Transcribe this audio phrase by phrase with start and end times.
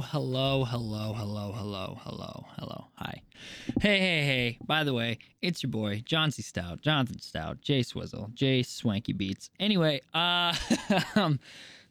[0.00, 2.86] Hello, hello, hello, hello, hello, hello.
[2.96, 3.22] Hi.
[3.80, 4.58] Hey, hey, hey.
[4.66, 6.42] By the way, it's your boy, Jon C.
[6.42, 9.50] Stout, Jonathan Stout, Jay Swizzle, Jay Swanky Beats.
[9.58, 10.54] Anyway, uh
[11.16, 11.40] um,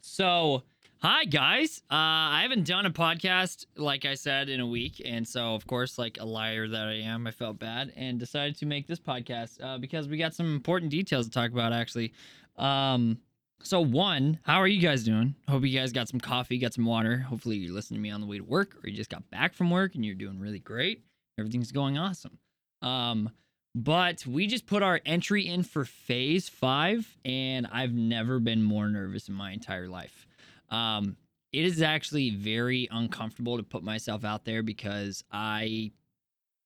[0.00, 0.62] so
[0.98, 1.82] hi guys.
[1.90, 5.02] Uh I haven't done a podcast, like I said, in a week.
[5.04, 8.56] And so of course, like a liar that I am, I felt bad and decided
[8.58, 12.12] to make this podcast uh, because we got some important details to talk about actually.
[12.56, 13.18] Um
[13.62, 15.34] so one, how are you guys doing?
[15.48, 17.18] Hope you guys got some coffee, got some water.
[17.18, 19.54] Hopefully you're listening to me on the way to work, or you just got back
[19.54, 21.02] from work and you're doing really great.
[21.38, 22.38] Everything's going awesome.
[22.82, 23.30] Um,
[23.74, 28.88] but we just put our entry in for FaZe five, and I've never been more
[28.88, 30.26] nervous in my entire life.
[30.70, 31.16] Um,
[31.52, 35.92] it is actually very uncomfortable to put myself out there because I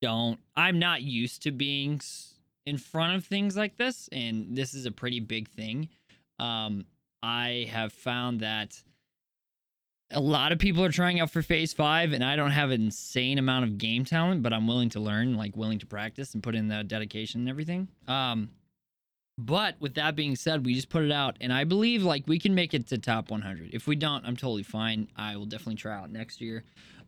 [0.00, 2.00] don't, I'm not used to being
[2.66, 5.88] in front of things like this, and this is a pretty big thing
[6.38, 6.86] um,
[7.22, 8.82] I have found that
[10.10, 12.82] a lot of people are trying out for FaZe five, and I don't have an
[12.82, 16.42] insane amount of game talent, but I'm willing to learn, like willing to practice and
[16.42, 17.88] put in the dedication and everything.
[18.06, 18.50] Um,
[19.38, 22.38] but with that being said, we just put it out, and I believe like we
[22.38, 23.70] can make it to top 100.
[23.72, 25.08] If we don't, I'm totally fine.
[25.16, 26.64] I will definitely try out next year.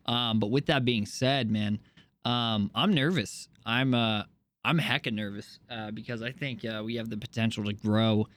[0.07, 1.79] Um, but with that being said, man,
[2.25, 3.47] um, I'm nervous.
[3.65, 4.23] I'm uh,
[4.63, 8.27] I'm hecka nervous uh, because I think uh, we have the potential to grow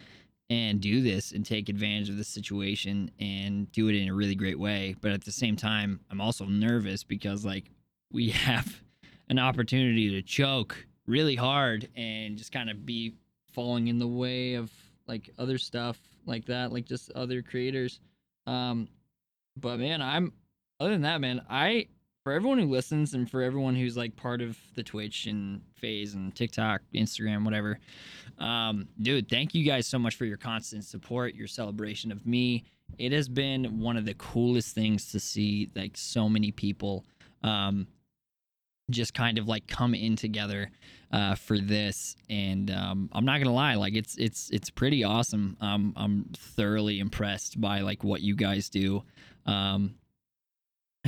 [0.51, 4.35] and do this and take advantage of the situation and do it in a really
[4.35, 4.95] great way.
[5.01, 7.71] But at the same time, I'm also nervous because like
[8.13, 8.83] we have
[9.29, 13.15] an opportunity to choke really hard and just kind of be
[13.53, 14.71] falling in the way of
[15.07, 18.01] like other stuff like that, like just other creators.
[18.47, 18.89] Um,
[19.57, 20.33] but man, I'm
[20.81, 21.89] other than that, man, I
[22.29, 26.13] for everyone who listens and for everyone who's like part of the Twitch and Phase
[26.13, 27.79] and TikTok, Instagram, whatever.
[28.39, 32.65] Um, dude, thank you guys so much for your constant support, your celebration of me.
[32.99, 37.07] It has been one of the coolest things to see like so many people
[37.45, 37.87] um
[38.91, 40.71] just kind of like come in together
[41.13, 45.57] uh for this and um I'm not to lie like it's it's it's pretty awesome.
[45.63, 49.03] Um I'm thoroughly impressed by like what you guys do.
[49.47, 49.95] Um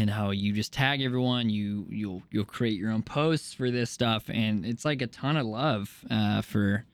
[0.00, 3.91] and how you just tag everyone you you'll you'll create your own posts for this
[3.91, 6.84] stuff and it's like a ton of love uh for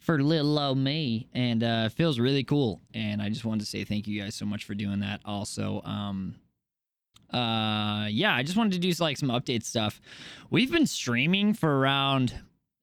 [0.00, 3.84] for little old me and uh feels really cool and i just wanted to say
[3.84, 6.34] thank you guys so much for doing that also um
[7.32, 10.00] uh yeah i just wanted to do like some update stuff.
[10.50, 12.34] We've been streaming for around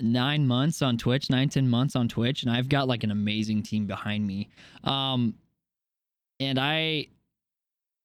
[0.02, 3.62] nine months on twitch nine ten months on twitch and i've got like an amazing
[3.62, 4.50] team behind me
[4.86, 5.36] um
[6.40, 7.06] and i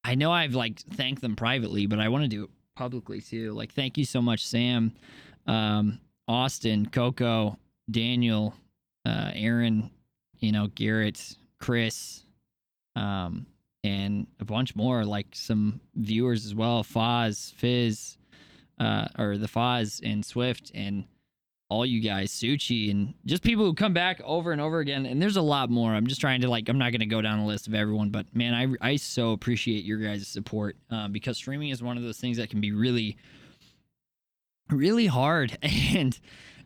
[0.04, 3.52] I know I've like thanked them privately, but I want to do it publicly too.
[3.52, 4.92] Like, thank you so much, Sam,
[5.46, 5.98] um,
[6.28, 7.58] Austin, Coco,
[7.90, 8.54] Daniel,
[9.06, 9.90] uh, Aaron,
[10.40, 12.24] you know, Garrett, Chris,
[12.96, 13.46] um,
[13.82, 18.18] and a bunch more, like some viewers as well, Foz, Fizz,
[18.78, 21.04] uh, or the Foz and Swift and
[21.68, 25.06] all you guys, Suchi, and just people who come back over and over again.
[25.06, 25.92] And there's a lot more.
[25.92, 28.10] I'm just trying to like, I'm not going to go down the list of everyone,
[28.10, 32.02] but man, I, I so appreciate your guys' support um, because streaming is one of
[32.02, 33.16] those things that can be really,
[34.70, 35.58] really hard.
[35.94, 36.18] And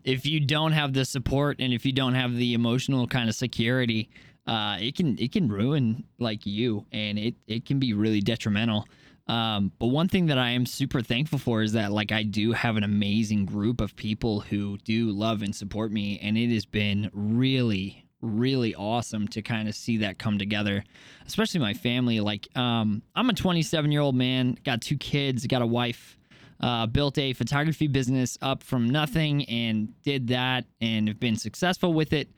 [0.04, 3.34] if you don't have the support and if you don't have the emotional kind of
[3.34, 4.08] security,
[4.46, 8.86] uh, it can it can ruin like you, and it it can be really detrimental.
[9.28, 12.52] Um, but one thing that I am super thankful for is that like I do
[12.52, 16.64] have an amazing group of people who do love and support me, and it has
[16.64, 20.82] been really, really awesome to kind of see that come together.
[21.26, 22.20] Especially my family.
[22.20, 26.16] Like, um, I'm a 27 year old man, got two kids, got a wife.
[26.60, 31.92] Uh, built a photography business up from nothing and did that and have been successful
[31.92, 32.28] with it.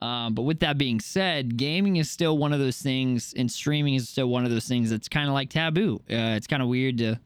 [0.00, 3.94] Um, but with that being said, gaming is still one of those things, and streaming
[3.94, 5.96] is still one of those things that's kind of like taboo.
[6.08, 7.18] Uh, it's kind of weird to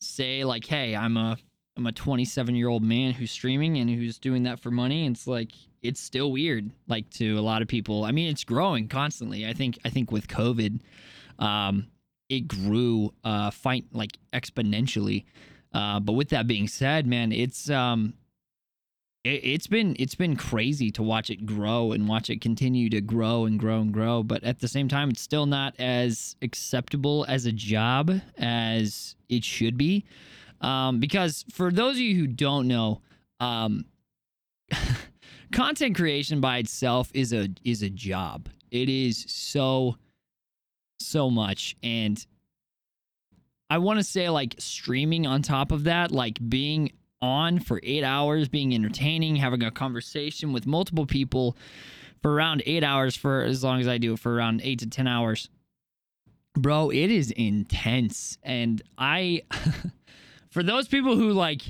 [0.00, 1.36] say like, "Hey, I'm a
[1.76, 5.14] I'm a 27 year old man who's streaming and who's doing that for money." And
[5.14, 5.52] it's like
[5.82, 8.04] it's still weird, like to a lot of people.
[8.04, 9.46] I mean, it's growing constantly.
[9.46, 10.80] I think I think with COVID,
[11.38, 11.86] um,
[12.28, 15.24] it grew uh, fight like exponentially.
[15.72, 18.14] Uh, but with that being said, man, it's um,
[19.26, 23.00] it, it's been it's been crazy to watch it grow and watch it continue to
[23.00, 27.26] grow and grow and grow but at the same time it's still not as acceptable
[27.28, 30.04] as a job as it should be.
[30.60, 33.02] Um, because for those of you who don't know
[33.40, 33.84] um,
[35.52, 38.48] content creation by itself is a is a job.
[38.70, 39.96] It is so
[40.98, 41.76] so much.
[41.82, 42.24] And
[43.68, 46.88] i want to say like streaming on top of that like being
[47.22, 51.56] on for eight hours, being entertaining, having a conversation with multiple people
[52.22, 54.88] for around eight hours for as long as I do it for around eight to
[54.88, 55.48] 10 hours.
[56.54, 58.38] bro, it is intense.
[58.42, 59.42] And I,
[60.50, 61.62] for those people who like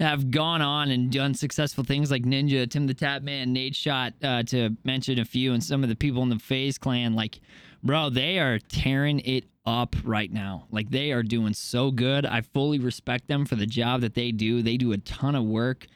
[0.00, 5.24] have gone on and done successful things like Ninja, TimTheTatman, Nadeshot, uh, to mention a
[5.24, 7.40] few, and some of the people in the FaZe clan, like,
[7.82, 10.66] bro, they are tearing it up right now.
[10.70, 12.24] Like, they are doing so good.
[12.24, 14.62] I fully respect them for the job that they do.
[14.62, 15.86] They do a ton of work.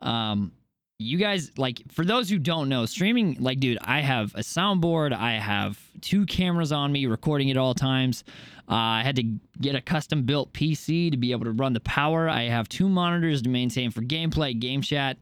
[0.00, 0.52] Um,
[1.00, 5.12] you guys like for those who don't know streaming like dude i have a soundboard
[5.12, 8.24] i have two cameras on me recording at all times
[8.68, 9.22] uh, i had to
[9.60, 12.88] get a custom built pc to be able to run the power i have two
[12.88, 15.16] monitors to maintain for gameplay game chat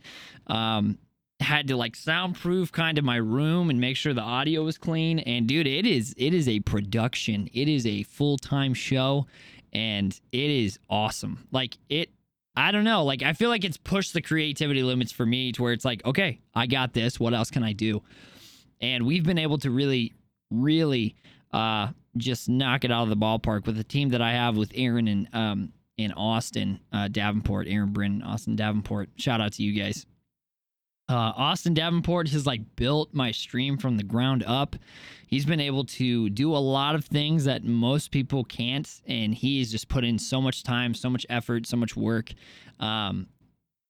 [0.46, 0.96] um,
[1.40, 5.18] had to like soundproof kind of my room and make sure the audio was clean
[5.20, 9.26] and dude it is it is a production it is a full-time show
[9.72, 12.10] and it is awesome like it
[12.56, 13.04] I don't know.
[13.04, 16.04] Like, I feel like it's pushed the creativity limits for me to where it's like,
[16.06, 17.20] okay, I got this.
[17.20, 18.02] What else can I do?
[18.80, 20.14] And we've been able to really,
[20.50, 21.16] really
[21.52, 24.72] uh, just knock it out of the ballpark with the team that I have with
[24.74, 29.10] Aaron and um, in Austin uh, Davenport, Aaron Bryn, Austin Davenport.
[29.16, 30.06] Shout out to you guys.
[31.08, 34.74] Uh, Austin Davenport has like built my stream from the ground up.
[35.28, 39.70] He's been able to do a lot of things that most people can't, and he's
[39.70, 42.32] just put in so much time, so much effort, so much work.
[42.80, 43.28] Um,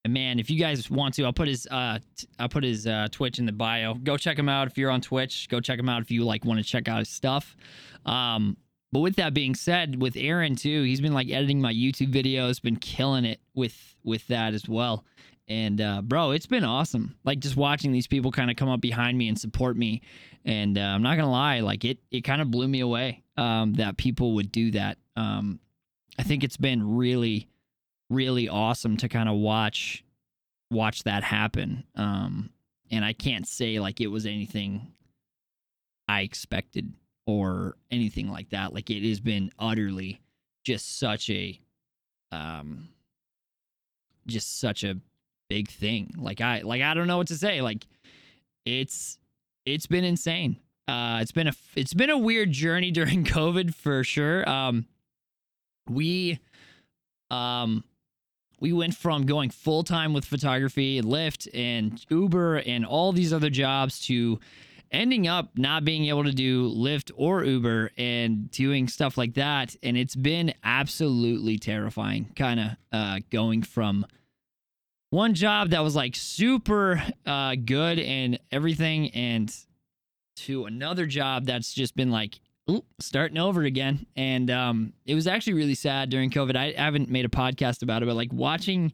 [0.04, 2.86] and man, if you guys want to, I'll put his uh, t- I'll put his
[2.86, 3.94] uh, Twitch in the bio.
[3.94, 5.48] Go check him out if you're on Twitch.
[5.48, 7.56] Go check him out if you like want to check out his stuff.
[8.04, 8.56] Um,
[8.92, 12.62] but with that being said, with Aaron too, he's been like editing my YouTube videos,
[12.62, 15.04] been killing it with with that as well.
[15.48, 17.16] And uh, bro, it's been awesome.
[17.24, 20.02] Like just watching these people kind of come up behind me and support me.
[20.44, 23.74] And uh, I'm not gonna lie, like it it kind of blew me away um,
[23.74, 24.98] that people would do that.
[25.16, 25.60] Um,
[26.18, 27.48] I think it's been really,
[28.10, 30.04] really awesome to kind of watch
[30.70, 31.84] watch that happen.
[31.94, 32.50] Um,
[32.90, 34.92] and I can't say like it was anything
[36.08, 36.92] I expected
[37.26, 38.72] or anything like that.
[38.72, 40.20] Like it has been utterly
[40.64, 41.60] just such a
[42.32, 42.88] um
[44.26, 44.96] just such a
[45.48, 46.14] big thing.
[46.16, 47.60] Like I like I don't know what to say.
[47.60, 47.86] Like
[48.64, 49.18] it's
[49.64, 50.56] it's been insane.
[50.88, 54.48] Uh it's been a it's been a weird journey during COVID for sure.
[54.48, 54.86] Um
[55.88, 56.40] we
[57.30, 57.84] um
[58.60, 63.32] we went from going full time with photography and Lyft and Uber and all these
[63.32, 64.40] other jobs to
[64.90, 69.76] ending up not being able to do Lyft or Uber and doing stuff like that.
[69.82, 74.06] And it's been absolutely terrifying, kind of uh, going from
[75.16, 79.50] one job that was like super uh, good and everything, and
[80.36, 82.38] to another job that's just been like
[83.00, 84.04] starting over again.
[84.14, 86.54] And um, it was actually really sad during COVID.
[86.54, 88.92] I haven't made a podcast about it, but like watching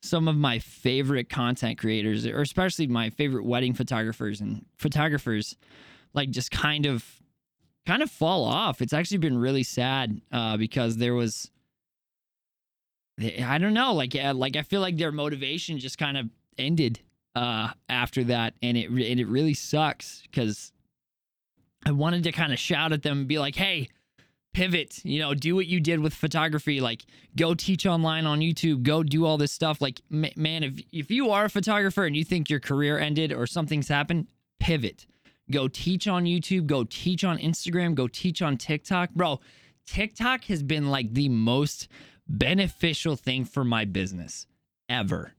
[0.00, 5.54] some of my favorite content creators, or especially my favorite wedding photographers and photographers,
[6.14, 7.04] like just kind of
[7.84, 8.80] kind of fall off.
[8.80, 11.50] It's actually been really sad uh, because there was
[13.20, 17.00] I don't know, like like I feel like their motivation just kind of ended
[17.34, 20.72] uh, after that, and it and it really sucks because
[21.84, 23.88] I wanted to kind of shout at them and be like, "Hey,
[24.52, 27.04] pivot, you know, do what you did with photography, like
[27.36, 29.80] go teach online on YouTube, go do all this stuff.
[29.80, 33.46] Like, man, if if you are a photographer and you think your career ended or
[33.46, 34.28] something's happened,
[34.60, 35.06] pivot.
[35.50, 39.40] Go teach on YouTube, go teach on Instagram, go teach on TikTok, bro."
[39.86, 41.88] TikTok has been like the most
[42.28, 44.46] beneficial thing for my business
[44.88, 45.34] ever.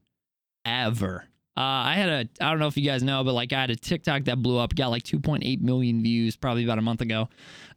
[0.64, 1.24] Ever.
[1.56, 3.70] Uh, I had a, I don't know if you guys know, but like I had
[3.70, 7.28] a TikTok that blew up, got like 2.8 million views probably about a month ago.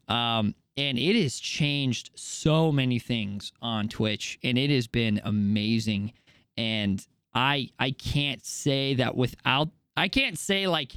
[0.07, 6.13] Um, and it has changed so many things on Twitch and it has been amazing.
[6.57, 10.93] And I, I can't say that without, I can't say like,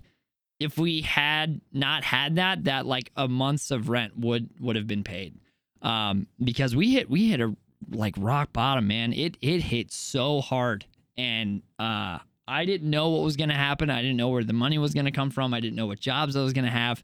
[0.59, 4.87] if we had not had that, that like a month's of rent would, would have
[4.87, 5.35] been paid.
[5.83, 7.55] Um, because we hit, we hit a
[7.91, 9.13] like rock bottom, man.
[9.13, 10.85] It it hit so hard,
[11.17, 12.19] and uh,
[12.49, 13.91] I didn't know what was gonna happen.
[13.91, 15.55] I didn't know where the money was gonna come from.
[15.55, 17.03] I didn't know what jobs I was gonna have.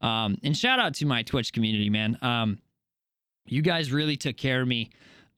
[0.00, 2.18] Um, and shout out to my Twitch community, man.
[2.20, 2.58] Um,
[3.46, 4.90] you guys really took care of me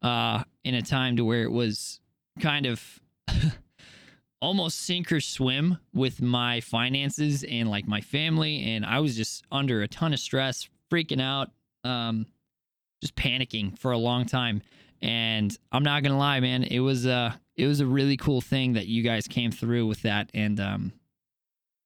[0.02, 2.00] uh, in a time to where it was
[2.40, 3.00] kind of
[4.40, 9.44] almost sink or swim with my finances and like my family, and I was just
[9.50, 11.50] under a ton of stress, freaking out.
[11.84, 12.26] Um,
[13.06, 14.62] just panicking for a long time.
[15.00, 18.72] And I'm not gonna lie, man, it was uh it was a really cool thing
[18.72, 20.30] that you guys came through with that.
[20.34, 20.92] And um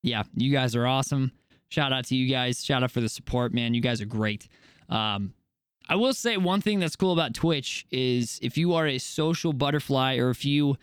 [0.02, 1.32] yeah, you guys are awesome.
[1.68, 2.64] Shout out to you guys.
[2.64, 3.74] Shout out for the support, man.
[3.74, 4.48] You guys are great.
[4.88, 5.34] Um
[5.88, 9.52] I will say one thing that's cool about Twitch is if you are a social
[9.52, 10.76] butterfly or if you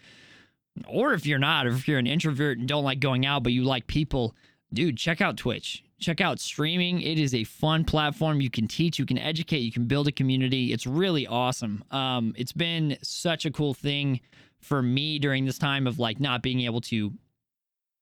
[0.87, 3.53] or if you're not, or if you're an introvert and don't like going out but
[3.53, 4.35] you like people,
[4.71, 5.83] dude, check out Twitch.
[5.99, 7.01] Check out streaming.
[7.01, 8.41] It is a fun platform.
[8.41, 10.71] You can teach, you can educate, you can build a community.
[10.71, 11.83] It's really awesome.
[11.91, 14.21] Um, it's been such a cool thing
[14.59, 17.13] for me during this time of like not being able to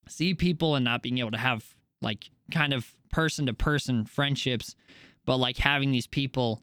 [0.07, 1.63] see people and not being able to have
[2.01, 4.75] like kind of person to person friendships,
[5.25, 6.61] but like having these people,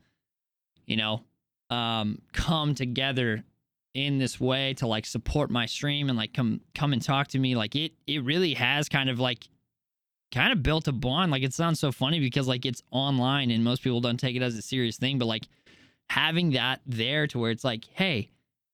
[0.87, 1.25] you know,
[1.71, 3.45] um, come together
[3.95, 7.39] in this way to like support my stream and like come come and talk to
[7.39, 9.47] me like it it really has kind of like
[10.33, 11.31] kind of built a bond.
[11.31, 14.43] Like it sounds so funny because like it's online and most people don't take it
[14.43, 15.47] as a serious thing but like
[16.11, 18.29] having that there to where it's like hey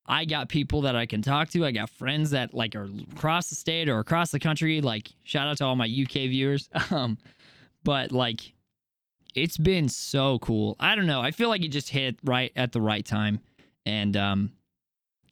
[0.06, 1.64] i got people that i can talk to.
[1.64, 4.80] I got friends that like are across the state or across the country.
[4.80, 6.68] Like shout out to all my uk viewers.
[6.90, 7.18] Um
[7.84, 8.54] but like
[9.34, 10.74] it's been so cool.
[10.80, 11.20] I don't know.
[11.20, 13.40] I feel like it just hit right at the right time.
[13.86, 14.52] And um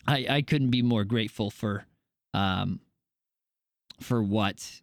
[0.06, 1.84] I, I couldn't be more grateful for
[2.34, 2.80] um
[4.00, 4.80] for what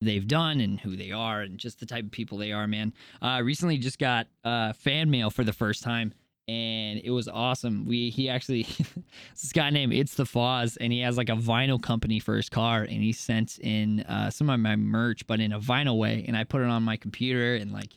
[0.00, 2.92] they've done and who they are and just the type of people they are, man.
[3.22, 6.12] Uh recently just got uh fan mail for the first time
[6.48, 7.84] and it was awesome.
[7.86, 8.62] We he actually
[9.32, 12.48] this guy named It's the Foz and he has like a vinyl company for his
[12.48, 16.24] car and he sent in uh some of my merch but in a vinyl way
[16.26, 17.92] and I put it on my computer and like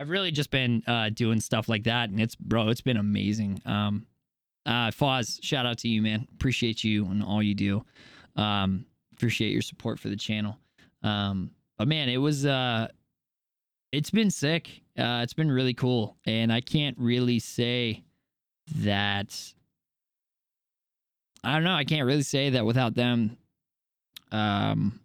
[0.00, 3.62] I've really just been uh doing stuff like that and it's bro, it's been amazing.
[3.64, 4.06] Um
[4.66, 6.26] uh, Foz, shout out to you, man.
[6.34, 7.84] Appreciate you and all you do.
[8.36, 10.58] Um, appreciate your support for the channel.
[11.04, 12.88] Um, but man, it was uh,
[13.92, 14.68] it's been sick.
[14.98, 18.02] Uh, it's been really cool, and I can't really say
[18.76, 19.54] that.
[21.44, 21.74] I don't know.
[21.74, 23.36] I can't really say that without them.
[24.32, 24.98] Um,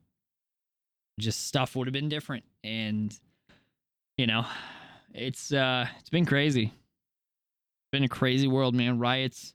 [1.20, 3.16] just stuff would have been different, and
[4.18, 4.46] you know,
[5.14, 6.74] it's uh, it's been crazy
[7.92, 9.00] been a crazy world, man.
[9.00, 9.54] Riots,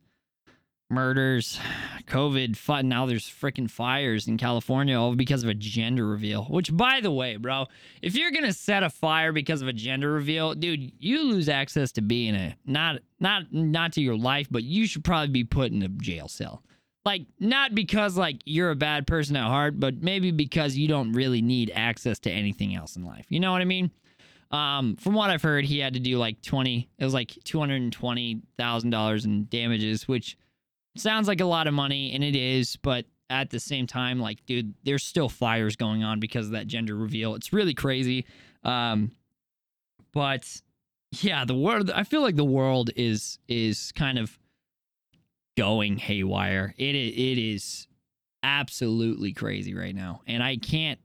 [0.95, 1.59] murders,
[2.07, 2.89] COVID, fun.
[2.89, 6.45] Now there's freaking fires in California, all because of a gender reveal.
[6.45, 7.67] Which, by the way, bro,
[8.01, 11.93] if you're gonna set a fire because of a gender reveal, dude, you lose access
[11.93, 15.73] to being a not not not to your life, but you should probably be put
[15.73, 16.63] in a jail cell.
[17.05, 21.13] Like, not because like you're a bad person at heart, but maybe because you don't
[21.13, 23.27] really need access to anything else in life.
[23.29, 23.91] You know what I mean?
[24.51, 29.25] Um, from what I've heard, he had to do like 20, it was like $220,000
[29.25, 30.39] in damages, which
[30.97, 34.45] sounds like a lot of money, and it is, but at the same time, like,
[34.47, 37.35] dude, there's still fires going on because of that gender reveal.
[37.35, 38.27] It's really crazy.
[38.63, 39.13] Um,
[40.13, 40.61] but
[41.21, 44.39] yeah, the world, I feel like the world is, is kind of
[45.57, 46.75] going haywire.
[46.77, 47.89] It, it is
[48.43, 50.21] absolutely crazy right now.
[50.27, 51.01] And I can't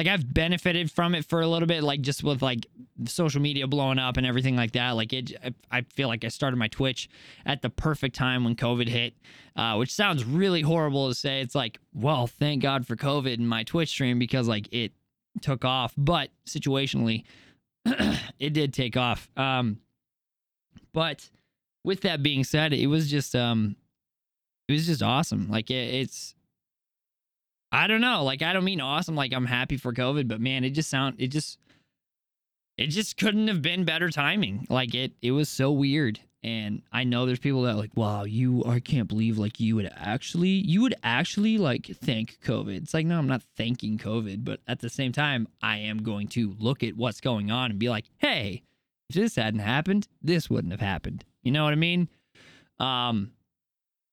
[0.00, 2.64] like I've benefited from it for a little bit, like just with like
[3.04, 4.92] social media blowing up and everything like that.
[4.92, 5.32] Like it,
[5.70, 7.10] I feel like I started my Twitch
[7.44, 9.12] at the perfect time when COVID hit,
[9.56, 11.42] uh, which sounds really horrible to say.
[11.42, 14.92] It's like, well, thank God for COVID and my Twitch stream because like it
[15.42, 17.24] took off, but situationally,
[17.84, 19.28] it did take off.
[19.36, 19.80] Um,
[20.94, 21.28] but
[21.84, 23.76] with that being said, it was just um,
[24.66, 25.50] it was just awesome.
[25.50, 26.34] Like it, it's
[27.72, 28.24] I don't know.
[28.24, 29.14] Like I don't mean awesome.
[29.14, 31.58] Like I'm happy for COVID, but man, it just sound it just
[32.76, 34.66] it just couldn't have been better timing.
[34.68, 36.20] Like it it was so weird.
[36.42, 39.90] And I know there's people that like, wow, you I can't believe like you would
[39.94, 42.76] actually you would actually like thank COVID.
[42.76, 46.28] It's like, no, I'm not thanking COVID, but at the same time, I am going
[46.28, 48.62] to look at what's going on and be like, hey,
[49.10, 51.24] if this hadn't happened, this wouldn't have happened.
[51.42, 52.08] You know what I mean?
[52.80, 53.32] Um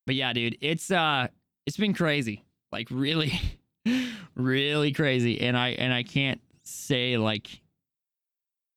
[0.06, 1.30] but yeah, dude, it's uh
[1.66, 3.40] it's been crazy like really
[4.36, 5.42] really crazy.
[5.42, 7.62] And i and i can't say like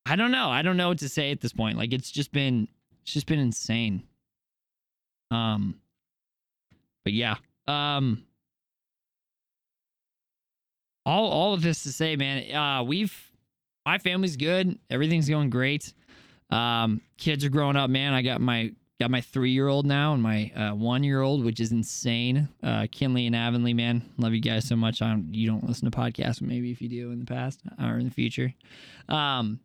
[0.06, 0.49] i don't know.
[0.50, 1.78] I don't know what to say at this point.
[1.78, 2.68] Like it's just been
[3.02, 4.04] it's just been insane.
[5.30, 5.80] Um
[7.04, 7.37] but yeah
[7.68, 8.25] um
[11.06, 13.14] all all of this to say man uh we've
[13.87, 14.78] my family's good.
[14.90, 15.92] Everything's going great.
[16.50, 18.12] Um kids are growing up man.
[18.12, 21.42] I got my Got my three year old now and my uh, one year old,
[21.42, 22.50] which is insane.
[22.62, 25.00] Uh, Kinley and Avonlea, man, love you guys so much.
[25.00, 27.99] I don't, you don't listen to podcasts, maybe if you do in the past or
[27.99, 28.52] in the future.
[29.09, 29.61] Um,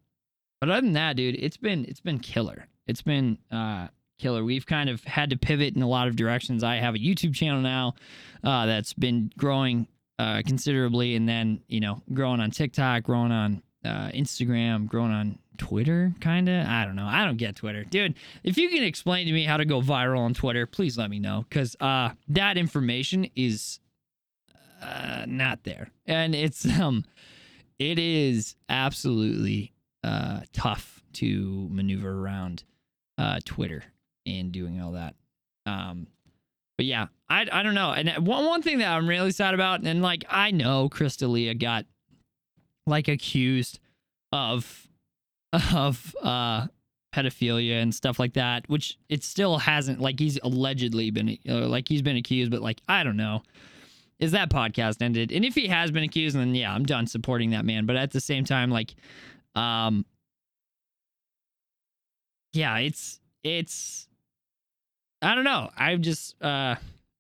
[0.62, 2.66] but other than that, dude, it's been it's been killer.
[2.88, 3.90] It's been uh,
[4.20, 4.44] killer.
[4.46, 6.64] We've kind of had to pivot in a lot of directions.
[6.64, 7.96] I have a YouTube channel now
[8.42, 9.86] uh, that's been growing
[10.18, 15.40] uh, considerably, and then you know, growing on TikTok, growing on uh, Instagram, growing on
[15.58, 16.68] Twitter, kind of.
[16.68, 17.08] I don't know.
[17.08, 18.16] I don't get Twitter, dude.
[18.44, 21.20] If you can explain to me how to go viral on Twitter, please let me
[21.20, 23.80] know, because uh, that information is
[24.82, 27.06] uh, not there, and it's um,
[27.80, 29.72] it is absolutely
[30.04, 32.64] uh tough to maneuver around
[33.18, 33.84] uh Twitter
[34.26, 35.16] and doing all that.
[35.66, 36.08] Um,
[36.78, 37.92] but yeah, I I don't know.
[37.92, 41.54] And one one thing that I'm really sad about, and like I know Chris D'Elia
[41.54, 41.86] got
[42.88, 43.80] like accused
[44.32, 44.85] of
[45.74, 46.68] of uh
[47.16, 51.88] pedophilia and stuff like that, which it still hasn't like he's allegedly been uh, like
[51.88, 53.42] he's been accused, but like I don't know.
[54.20, 55.32] Is that podcast ended?
[55.32, 57.86] And if he has been accused, then yeah, I'm done supporting that man.
[57.86, 58.96] But at the same time, like,
[59.56, 60.06] um,
[62.54, 64.08] yeah, it's it's
[65.22, 65.70] I don't know.
[65.78, 66.76] I've just uh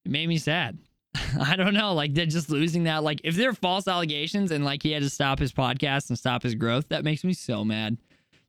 [0.06, 0.77] it made me sad.
[1.39, 1.94] I don't know.
[1.94, 3.04] Like they're just losing that.
[3.04, 6.44] Like if they're false allegations and like he had to stop his podcast and stop
[6.44, 7.98] his growth, that makes me so mad.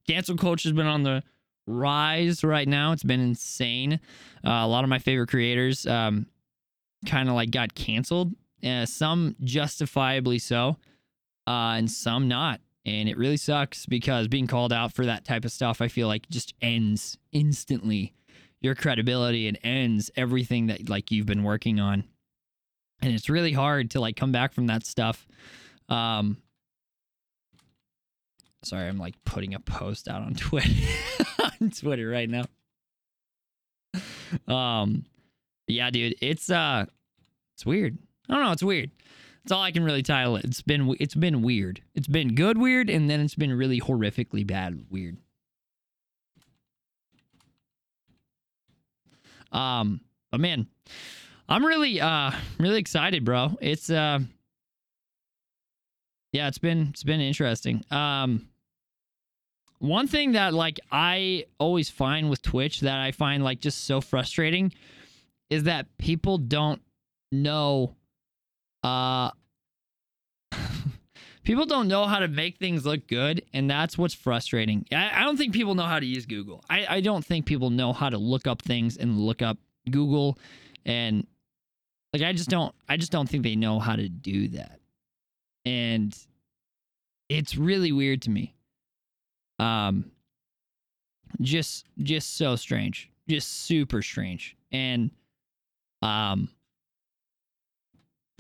[0.09, 1.23] Cancel culture has been on the
[1.67, 2.93] rise right now.
[2.93, 4.01] It's been insane.
[4.45, 6.27] Uh, a lot of my favorite creators um,
[7.07, 8.33] kind of like got canceled.
[8.65, 10.77] Uh, some justifiably so,
[11.47, 12.61] uh, and some not.
[12.85, 16.07] And it really sucks because being called out for that type of stuff, I feel
[16.07, 18.15] like just ends instantly
[18.61, 22.05] your credibility and ends everything that like you've been working on.
[23.03, 25.27] And it's really hard to like come back from that stuff.
[25.89, 26.39] Um,
[28.67, 30.71] sorry, I'm like putting a post out on Twitter
[31.61, 32.45] on Twitter right now.
[34.53, 35.05] Um,
[35.67, 36.87] yeah, dude, it's uh,
[37.55, 37.99] it's weird.
[38.29, 38.91] I don't know, it's weird.
[39.45, 40.45] That's all I can really title it.
[40.45, 41.81] It's been it's been weird.
[41.95, 45.17] It's been good weird, and then it's been really horrifically bad weird.
[49.53, 50.67] Um, but man,
[51.49, 53.57] I'm really uh really excited, bro.
[53.61, 54.19] It's uh
[56.33, 57.85] yeah, it's been it's been interesting.
[57.91, 58.49] Um
[59.79, 64.01] one thing that like I always find with Twitch that I find like just so
[64.01, 64.73] frustrating
[65.51, 66.81] is that people don't
[67.31, 67.95] know
[68.83, 69.31] uh
[71.45, 74.87] people don't know how to make things look good and that's what's frustrating.
[74.91, 76.65] I, I don't think people know how to use google.
[76.71, 79.59] I, I don't think people know how to look up things and look up
[79.91, 80.37] google
[80.85, 81.25] and
[82.13, 84.81] like i just don't i just don't think they know how to do that.
[85.65, 86.17] And
[87.29, 88.56] it's really weird to me
[89.59, 90.11] um
[91.41, 95.11] just just so strange just super strange and
[96.03, 96.49] um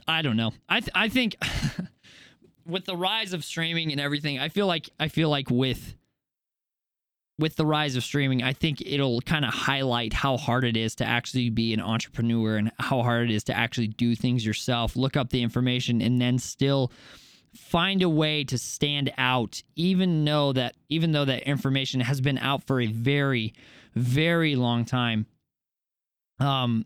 [0.09, 0.53] I don't know.
[0.69, 1.37] I th- I think
[2.67, 5.95] with the rise of streaming and everything, I feel like I feel like with
[7.39, 10.95] with the rise of streaming, I think it'll kind of highlight how hard it is
[10.97, 14.97] to actually be an entrepreneur and how hard it is to actually do things yourself,
[14.97, 16.91] look up the information and then still
[17.57, 22.39] find a way to stand out even though that even though that information has been
[22.39, 23.55] out for a very
[23.95, 25.27] very long time.
[26.39, 26.85] Um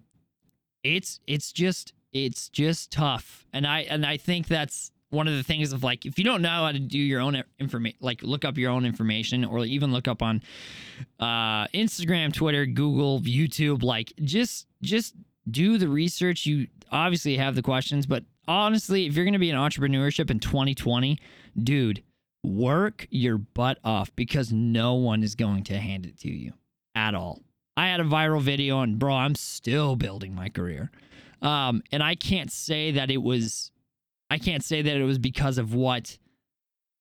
[0.82, 5.42] it's it's just it's just tough and i and i think that's one of the
[5.42, 8.44] things of like if you don't know how to do your own information like look
[8.44, 10.40] up your own information or even look up on
[11.18, 15.14] uh instagram twitter google youtube like just just
[15.50, 19.50] do the research you obviously have the questions but honestly if you're going to be
[19.50, 21.18] in entrepreneurship in 2020
[21.62, 22.02] dude
[22.44, 26.52] work your butt off because no one is going to hand it to you
[26.94, 27.40] at all
[27.76, 30.90] i had a viral video and bro i'm still building my career
[31.42, 33.70] um, and I can't say that it was,
[34.28, 36.18] I can't say that it was because of what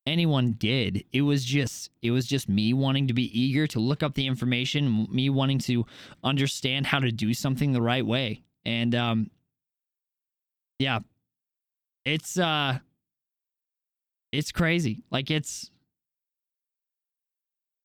[0.05, 1.03] anyone did.
[1.12, 4.27] It was just, it was just me wanting to be eager to look up the
[4.27, 5.85] information, me wanting to
[6.23, 8.43] understand how to do something the right way.
[8.65, 9.31] And, um,
[10.79, 10.99] yeah,
[12.10, 12.80] it's, uh,
[14.32, 15.04] it's crazy.
[15.12, 15.72] Like it's,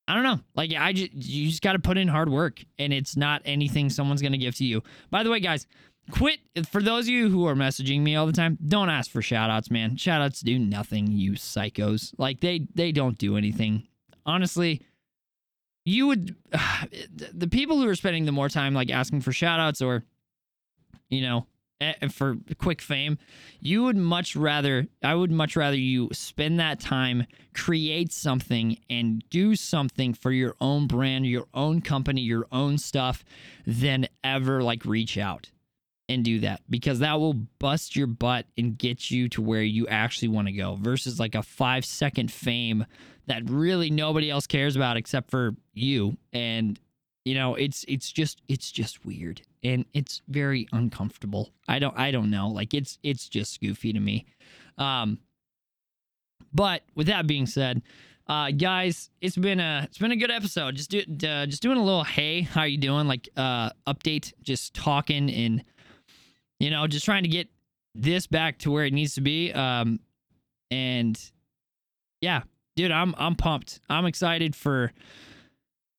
[0.07, 0.39] I don't know.
[0.55, 3.89] Like I just you just got to put in hard work and it's not anything
[3.89, 4.83] someone's going to give to you.
[5.09, 5.65] By the way, guys,
[6.11, 9.21] quit for those of you who are messaging me all the time don't ask for
[9.21, 13.87] shout outs man shout outs do nothing you psychos like they they don't do anything
[14.25, 14.81] honestly
[15.83, 16.35] you would
[17.33, 20.03] the people who are spending the more time like asking for shout outs or
[21.09, 21.47] you know
[21.81, 23.17] Eh, for quick fame
[23.59, 29.27] you would much rather i would much rather you spend that time create something and
[29.29, 33.25] do something for your own brand your own company your own stuff
[33.67, 35.49] than ever like reach out
[36.07, 36.61] and do that.
[36.69, 40.53] Because that will bust your butt and get you to where you actually want to
[40.53, 42.85] go versus like a five second fame
[43.27, 46.17] that really nobody else cares about except for you.
[46.31, 46.79] And
[47.23, 52.11] you know it's it's just it's just weird and it's very uncomfortable i don't i
[52.11, 54.25] don't know like it's it's just goofy to me
[54.77, 55.19] um
[56.53, 57.81] but with that being said
[58.27, 61.77] uh guys it's been a it's been a good episode just do uh, just doing
[61.77, 65.63] a little hey how you doing like uh update just talking and
[66.59, 67.49] you know, just trying to get
[67.93, 69.51] this back to where it needs to be.
[69.51, 69.99] Um,
[70.71, 71.19] and
[72.21, 72.43] yeah,
[72.75, 73.79] dude, I'm I'm pumped.
[73.89, 74.91] I'm excited for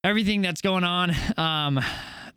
[0.05, 1.12] everything that's going on.
[1.37, 1.81] Um,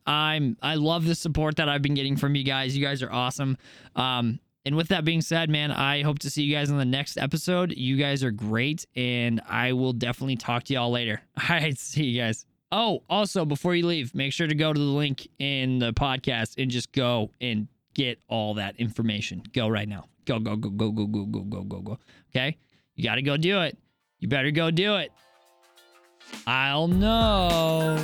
[0.05, 2.75] I'm I love the support that I've been getting from you guys.
[2.75, 3.57] You guys are awesome.
[3.95, 6.85] Um, and with that being said, man, I hope to see you guys on the
[6.85, 7.71] next episode.
[7.71, 11.21] You guys are great, and I will definitely talk to y'all later.
[11.37, 12.45] All right, see you guys.
[12.71, 16.61] Oh, also, before you leave, make sure to go to the link in the podcast
[16.61, 19.41] and just go and get all that information.
[19.53, 20.05] Go right now.
[20.25, 21.99] Go, go, go, go, go, go, go, go, go, go.
[22.29, 22.57] Okay?
[22.93, 23.75] You got to go do it.
[24.19, 25.11] You better go do it.
[26.45, 27.97] I'll know.